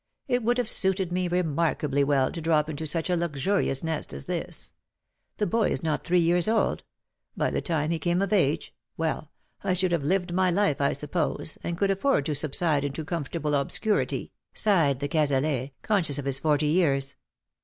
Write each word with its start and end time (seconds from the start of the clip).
"It 0.35 0.41
would 0.41 0.57
have 0.57 0.67
suited 0.67 1.11
me 1.11 1.27
remarkably 1.27 2.03
well 2.03 2.31
to 2.31 2.41
drop 2.41 2.67
into 2.67 2.87
such 2.87 3.07
a 3.07 3.15
luxurious 3.15 3.83
nest 3.83 4.13
as 4.13 4.25
this. 4.25 4.73
The 5.37 5.45
boy 5.45 5.69
is 5.69 5.83
not 5.83 6.03
three 6.03 6.17
years 6.19 6.47
old— 6.47 6.83
by 7.37 7.51
the 7.51 7.61
time 7.61 7.91
he 7.91 7.99
came 7.99 8.19
of 8.23 8.33
age— 8.33 8.73
well— 8.97 9.29
I 9.63 9.75
should 9.75 9.91
have 9.91 10.03
lived 10.03 10.33
my 10.33 10.51
life^, 10.51 10.81
I 10.81 10.93
suppose, 10.93 11.59
and 11.63 11.77
could 11.77 11.91
afford 11.91 12.25
to 12.25 12.33
subside 12.33 12.83
into 12.83 13.05
comfortable 13.05 13.51
obscurity/'' 13.51 14.31
sighed 14.55 14.97
de 14.97 15.07
Cazalet, 15.07 15.73
conscious 15.83 16.17
of 16.17 16.25
his 16.25 16.39
forty 16.39 16.65
years. 16.65 17.15